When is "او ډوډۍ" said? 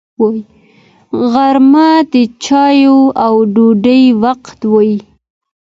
3.25-4.03